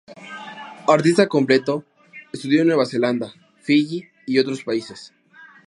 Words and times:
Artista 0.87 1.27
completo, 1.27 1.83
estudió 2.33 2.61
en 2.63 2.67
Nueva 2.69 2.87
Zelanda, 2.87 3.35
Fiyi 3.61 4.09
y 4.25 4.39
otros 4.39 4.63
países. 4.63 5.13